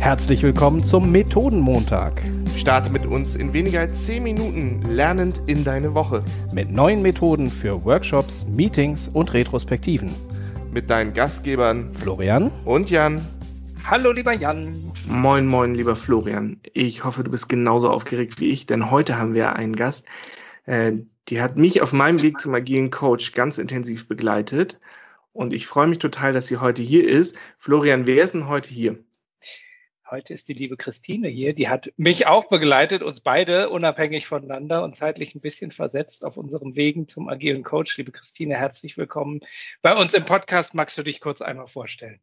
[0.00, 2.22] Herzlich willkommen zum Methodenmontag.
[2.56, 6.24] Starte mit uns in weniger als 10 Minuten lernend in deine Woche.
[6.54, 10.10] Mit neuen Methoden für Workshops, Meetings und Retrospektiven.
[10.72, 13.20] Mit deinen Gastgebern Florian und Jan.
[13.84, 14.90] Hallo lieber Jan.
[15.06, 16.60] Moin, moin, lieber Florian.
[16.72, 20.06] Ich hoffe, du bist genauso aufgeregt wie ich, denn heute haben wir einen Gast,
[20.64, 20.92] äh,
[21.28, 24.80] die hat mich auf meinem Weg zum agilen Coach ganz intensiv begleitet.
[25.34, 27.36] Und ich freue mich total, dass sie heute hier ist.
[27.58, 28.98] Florian, wer ist denn heute hier?
[30.10, 31.54] Heute ist die liebe Christine hier.
[31.54, 36.36] Die hat mich auch begleitet, uns beide unabhängig voneinander und zeitlich ein bisschen versetzt auf
[36.36, 37.96] unserem Wegen zum agilen Coach.
[37.96, 39.38] Liebe Christine, herzlich willkommen
[39.82, 40.74] bei uns im Podcast.
[40.74, 42.18] Magst du dich kurz einmal vorstellen?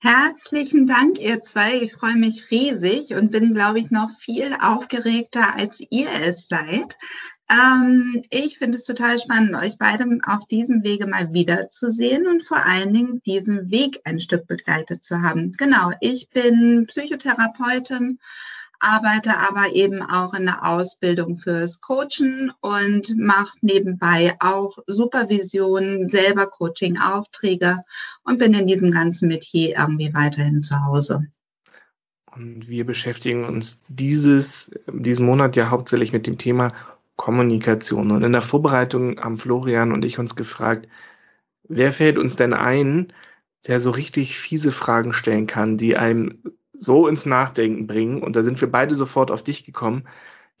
[0.00, 1.78] Herzlichen Dank, ihr zwei.
[1.78, 6.98] Ich freue mich riesig und bin, glaube ich, noch viel aufgeregter, als ihr es seid.
[7.48, 12.64] Ähm, ich finde es total spannend, euch beide auf diesem Wege mal wiederzusehen und vor
[12.64, 15.52] allen Dingen diesen Weg ein Stück begleitet zu haben.
[15.52, 18.18] Genau, ich bin Psychotherapeutin,
[18.80, 26.46] arbeite aber eben auch in der Ausbildung fürs Coachen und mache nebenbei auch Supervision, selber
[26.46, 27.80] Coaching-Aufträge
[28.24, 31.26] und bin in diesem ganzen Metier irgendwie weiterhin zu Hause.
[32.34, 36.74] Und wir beschäftigen uns dieses, diesen Monat ja hauptsächlich mit dem Thema
[37.16, 38.10] Kommunikation.
[38.10, 40.88] Und in der Vorbereitung haben Florian und ich uns gefragt,
[41.64, 43.12] wer fällt uns denn ein,
[43.66, 46.42] der so richtig fiese Fragen stellen kann, die einem
[46.78, 48.22] so ins Nachdenken bringen.
[48.22, 50.04] Und da sind wir beide sofort auf dich gekommen.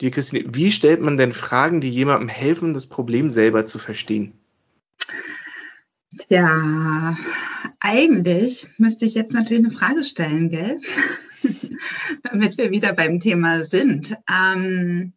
[0.00, 4.32] Die Christine, wie stellt man denn Fragen, die jemandem helfen, das Problem selber zu verstehen?
[6.28, 7.16] Ja,
[7.80, 10.78] eigentlich müsste ich jetzt natürlich eine Frage stellen, gell?
[12.22, 14.16] Damit wir wieder beim Thema sind.
[14.30, 15.12] Ähm,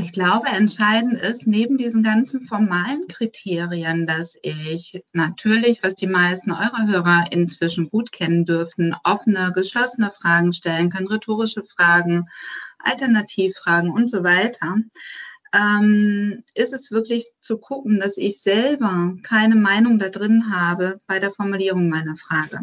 [0.00, 6.50] ich glaube, entscheidend ist neben diesen ganzen formalen Kriterien, dass ich natürlich, was die meisten
[6.50, 12.24] eurer Hörer inzwischen gut kennen dürften, offene, geschlossene Fragen stellen kann, rhetorische Fragen,
[12.78, 14.76] Alternativfragen und so weiter,
[15.52, 21.18] ähm, ist es wirklich zu gucken, dass ich selber keine Meinung da drin habe bei
[21.18, 22.60] der Formulierung meiner Frage.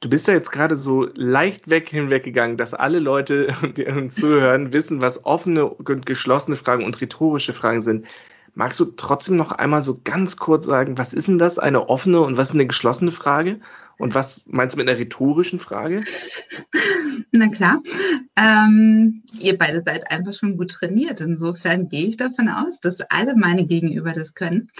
[0.00, 4.72] Du bist ja jetzt gerade so leicht weg hinweggegangen, dass alle Leute, die uns zuhören,
[4.72, 8.06] wissen, was offene und geschlossene Fragen und rhetorische Fragen sind.
[8.54, 12.20] Magst du trotzdem noch einmal so ganz kurz sagen, was ist denn das, eine offene
[12.20, 13.60] und was ist eine geschlossene Frage?
[13.98, 16.04] Und was meinst du mit einer rhetorischen Frage?
[17.32, 17.82] Na klar.
[18.36, 21.20] Ähm, ihr beide seid einfach schon gut trainiert.
[21.20, 24.70] Insofern gehe ich davon aus, dass alle meine Gegenüber das können.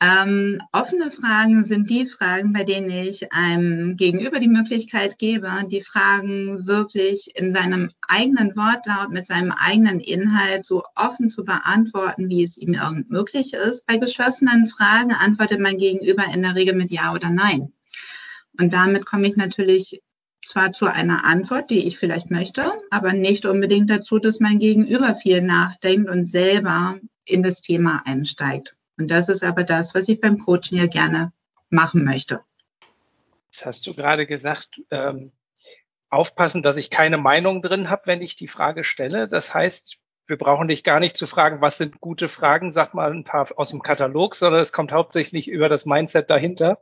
[0.00, 5.80] Ähm, offene Fragen sind die Fragen, bei denen ich einem Gegenüber die Möglichkeit gebe, die
[5.80, 12.42] Fragen wirklich in seinem eigenen Wortlaut, mit seinem eigenen Inhalt so offen zu beantworten, wie
[12.42, 13.86] es ihm irgend möglich ist.
[13.86, 17.72] Bei geschlossenen Fragen antwortet mein Gegenüber in der Regel mit Ja oder Nein.
[18.58, 20.00] Und damit komme ich natürlich
[20.46, 25.14] zwar zu einer Antwort, die ich vielleicht möchte, aber nicht unbedingt dazu, dass mein Gegenüber
[25.14, 28.76] viel nachdenkt und selber in das Thema einsteigt.
[28.98, 31.32] Und das ist aber das, was ich beim Coaching ja gerne
[31.70, 32.40] machen möchte.
[33.50, 35.32] Das hast du gerade gesagt, ähm,
[36.10, 39.28] aufpassen, dass ich keine Meinung drin habe, wenn ich die Frage stelle.
[39.28, 43.12] Das heißt, wir brauchen dich gar nicht zu fragen, was sind gute Fragen, sag mal
[43.12, 46.80] ein paar aus dem Katalog, sondern es kommt hauptsächlich über das Mindset dahinter.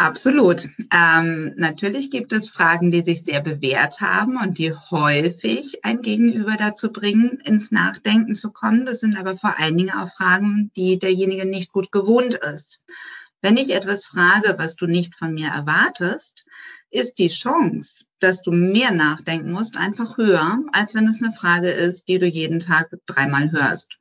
[0.00, 0.68] Absolut.
[0.94, 6.54] Ähm, natürlich gibt es Fragen, die sich sehr bewährt haben und die häufig ein Gegenüber
[6.56, 8.86] dazu bringen, ins Nachdenken zu kommen.
[8.86, 12.80] Das sind aber vor allen Dingen auch Fragen, die derjenige nicht gut gewohnt ist.
[13.42, 16.44] Wenn ich etwas frage, was du nicht von mir erwartest,
[16.90, 21.70] ist die Chance, dass du mehr nachdenken musst, einfach höher, als wenn es eine Frage
[21.70, 23.98] ist, die du jeden Tag dreimal hörst.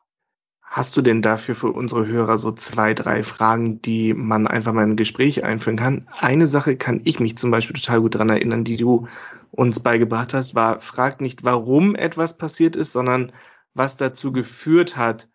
[0.69, 4.83] Hast du denn dafür für unsere Hörer so zwei, drei Fragen, die man einfach mal
[4.83, 6.07] in ein Gespräch einführen kann?
[6.11, 9.07] Eine Sache kann ich mich zum Beispiel total gut dran erinnern, die du
[9.51, 13.31] uns beigebracht hast, war, frag nicht, warum etwas passiert ist, sondern
[13.73, 15.29] was dazu geführt hat,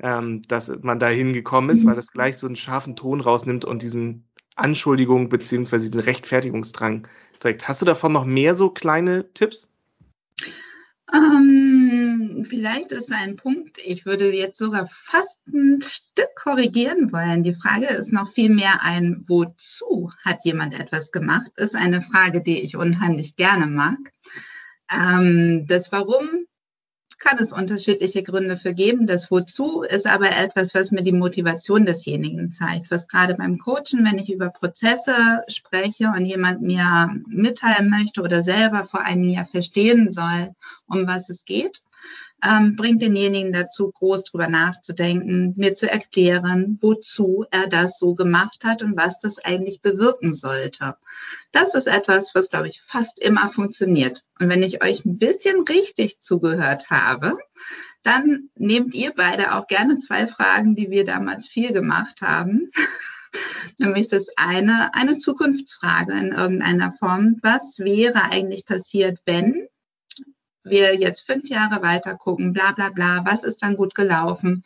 [0.00, 3.82] ähm, dass man da hingekommen ist, weil das gleich so einen scharfen Ton rausnimmt und
[3.82, 4.24] diesen
[4.56, 7.06] Anschuldigung beziehungsweise den Rechtfertigungsdrang
[7.40, 7.68] trägt.
[7.68, 9.68] Hast du davon noch mehr so kleine Tipps?
[11.12, 17.42] Ähm, vielleicht ist ein Punkt, ich würde jetzt sogar fast ein Stück korrigieren wollen.
[17.42, 22.42] Die Frage ist noch viel mehr ein, wozu hat jemand etwas gemacht, ist eine Frage,
[22.42, 23.98] die ich unheimlich gerne mag.
[24.90, 26.47] Ähm, das Warum
[27.18, 29.06] kann es unterschiedliche Gründe für geben.
[29.06, 32.90] Das Wozu ist aber etwas, was mir die Motivation desjenigen zeigt.
[32.90, 38.42] Was gerade beim Coachen, wenn ich über Prozesse spreche und jemand mir mitteilen möchte oder
[38.42, 40.54] selber vor allen Dingen ja verstehen soll,
[40.86, 41.82] um was es geht,
[42.44, 48.64] ähm, bringt denjenigen dazu, groß drüber nachzudenken, mir zu erklären, wozu er das so gemacht
[48.64, 50.96] hat und was das eigentlich bewirken sollte.
[51.50, 54.24] Das ist etwas, was, glaube ich, fast immer funktioniert.
[54.38, 57.34] Und wenn ich euch ein bisschen richtig zugehört habe,
[58.02, 62.70] dann nehmt ihr beide auch gerne zwei Fragen, die wir damals viel gemacht haben.
[63.78, 67.36] Nämlich das eine, eine Zukunftsfrage in irgendeiner Form.
[67.42, 69.57] Was wäre eigentlich passiert, wenn
[70.70, 74.64] wir jetzt fünf Jahre weiter gucken, bla bla bla, was ist dann gut gelaufen?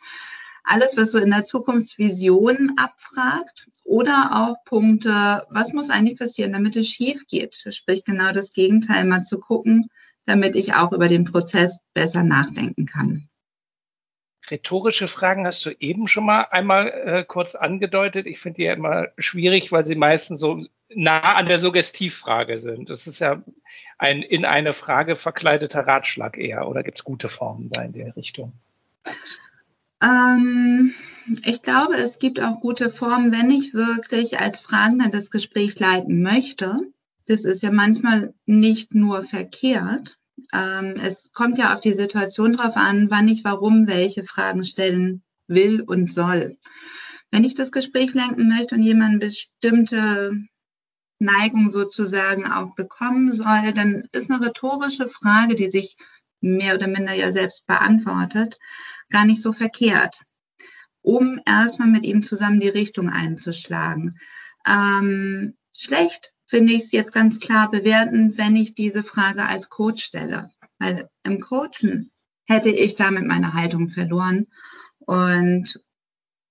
[0.63, 6.75] Alles, was so in der Zukunftsvision abfragt oder auch Punkte, was muss eigentlich passieren, damit
[6.75, 7.63] es schief geht?
[7.69, 9.89] Sprich genau das Gegenteil mal zu gucken,
[10.25, 13.27] damit ich auch über den Prozess besser nachdenken kann.
[14.49, 18.27] Rhetorische Fragen hast du eben schon mal einmal äh, kurz angedeutet.
[18.27, 20.61] Ich finde die ja immer schwierig, weil sie meistens so
[20.93, 22.89] nah an der Suggestivfrage sind.
[22.89, 23.41] Das ist ja
[23.97, 26.67] ein in eine Frage verkleideter Ratschlag eher.
[26.67, 28.53] Oder gibt es gute Formen da in der Richtung?
[30.01, 30.93] Ähm,
[31.45, 36.21] ich glaube, es gibt auch gute Formen, wenn ich wirklich als Fragender das Gespräch leiten
[36.21, 36.81] möchte.
[37.27, 40.19] Das ist ja manchmal nicht nur verkehrt,
[40.53, 45.23] ähm, es kommt ja auf die Situation drauf an, wann ich warum welche Fragen stellen
[45.47, 46.57] will und soll.
[47.31, 50.37] Wenn ich das Gespräch lenken möchte und jemand bestimmte
[51.19, 55.97] Neigung sozusagen auch bekommen soll, dann ist eine rhetorische Frage, die sich
[56.41, 58.59] mehr oder minder ja selbst beantwortet,
[59.09, 60.21] gar nicht so verkehrt,
[61.01, 64.13] um erstmal mit ihm zusammen die Richtung einzuschlagen.
[64.67, 70.03] Ähm, schlecht finde ich es jetzt ganz klar bewerten, wenn ich diese Frage als Coach
[70.03, 70.51] stelle.
[70.77, 72.11] Weil im Coachen
[72.45, 74.45] hätte ich damit meine Haltung verloren
[74.99, 75.83] und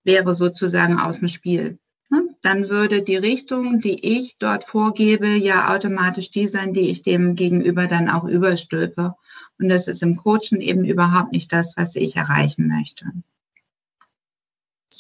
[0.03, 1.79] wäre sozusagen aus dem Spiel.
[2.11, 2.21] Ne?
[2.43, 7.37] Dann würde die Richtung, die ich dort vorgebe, ja automatisch die sein, die ich dem
[7.37, 9.15] Gegenüber dann auch überstülpe.
[9.61, 13.05] Und das ist im Coachen eben überhaupt nicht das, was ich erreichen möchte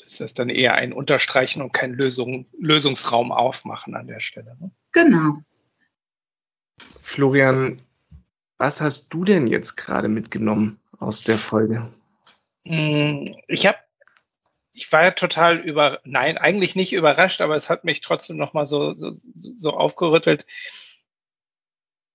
[0.00, 4.56] ist das dann eher ein Unterstreichen und kein Lösung, Lösungsraum aufmachen an der Stelle.
[4.60, 4.70] Ne?
[4.92, 5.42] Genau.
[7.00, 7.76] Florian,
[8.58, 11.92] was hast du denn jetzt gerade mitgenommen aus der Folge?
[12.64, 13.78] Hm, ich habe,
[14.72, 18.66] ich war ja total über, nein, eigentlich nicht überrascht, aber es hat mich trotzdem nochmal
[18.66, 20.46] so, so, so aufgerüttelt,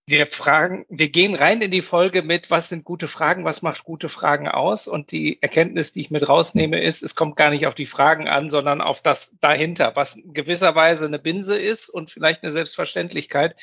[0.10, 3.84] wir fragen, wir gehen rein in die Folge mit, was sind gute Fragen, was macht
[3.84, 4.88] gute Fragen aus?
[4.88, 8.30] Und die Erkenntnis, die ich mit rausnehme, ist, es kommt gar nicht auf die Fragen
[8.30, 13.58] an, sondern auf das dahinter, was gewisserweise eine Binse ist und vielleicht eine Selbstverständlichkeit.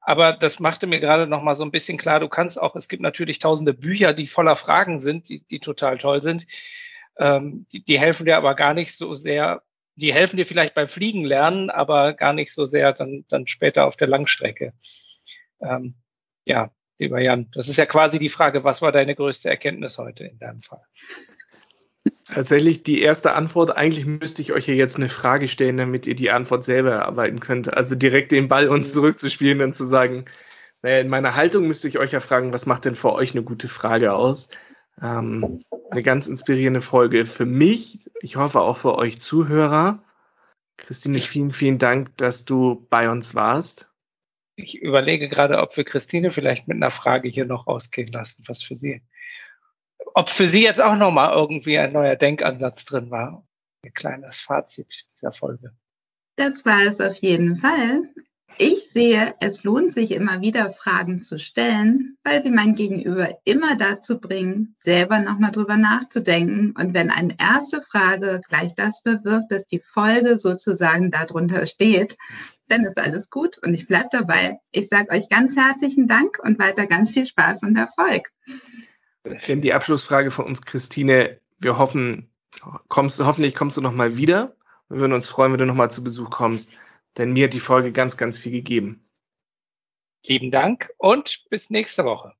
[0.00, 2.88] Aber das machte mir gerade noch mal so ein bisschen klar, du kannst auch, es
[2.88, 6.46] gibt natürlich tausende Bücher, die voller Fragen sind, die, die total toll sind.
[7.18, 9.62] Ähm, die, die helfen dir aber gar nicht so sehr,
[9.96, 13.84] die helfen dir vielleicht beim Fliegen lernen, aber gar nicht so sehr dann, dann später
[13.84, 14.72] auf der Langstrecke.
[15.60, 15.94] Ähm,
[16.44, 20.24] ja, lieber Jan, das ist ja quasi die Frage, was war deine größte Erkenntnis heute
[20.24, 20.82] in deinem Fall?
[22.24, 26.14] Tatsächlich die erste Antwort, eigentlich müsste ich euch hier jetzt eine Frage stellen, damit ihr
[26.14, 27.74] die Antwort selber erarbeiten könnt.
[27.74, 30.26] Also direkt den Ball uns zurückzuspielen und zu sagen,
[30.82, 33.42] naja, in meiner Haltung müsste ich euch ja fragen, was macht denn für euch eine
[33.42, 34.48] gute Frage aus?
[35.02, 35.60] Ähm,
[35.90, 38.08] eine ganz inspirierende Folge für mich.
[38.22, 40.02] Ich hoffe auch für euch Zuhörer.
[40.76, 43.89] Christine, vielen, vielen Dank, dass du bei uns warst
[44.62, 48.62] ich überlege gerade, ob wir Christine vielleicht mit einer Frage hier noch ausgehen lassen, was
[48.62, 49.02] für sie,
[50.14, 53.46] ob für sie jetzt auch nochmal irgendwie ein neuer Denkansatz drin war.
[53.84, 55.72] Ein kleines Fazit dieser Folge.
[56.36, 58.02] Das war es auf jeden Fall.
[58.62, 63.74] Ich sehe, es lohnt sich immer wieder Fragen zu stellen, weil sie mein Gegenüber immer
[63.76, 66.74] dazu bringen, selber nochmal drüber nachzudenken.
[66.78, 72.18] Und wenn eine erste Frage gleich das bewirkt, dass die Folge sozusagen darunter steht,
[72.70, 74.60] dann ist alles gut und ich bleibe dabei.
[74.70, 78.30] Ich sage euch ganz herzlichen Dank und weiter ganz viel Spaß und Erfolg.
[79.48, 82.30] Denn die Abschlussfrage von uns, Christine, wir hoffen,
[82.88, 84.56] kommst du, hoffentlich kommst du nochmal wieder.
[84.88, 86.70] Wir würden uns freuen, wenn du nochmal zu Besuch kommst,
[87.16, 89.04] denn mir hat die Folge ganz, ganz viel gegeben.
[90.26, 92.34] Lieben Dank und bis nächste Woche.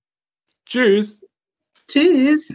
[0.67, 1.25] Tschüss.
[1.89, 2.55] Tschüss.